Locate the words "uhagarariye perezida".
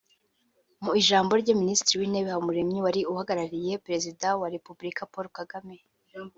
3.11-4.27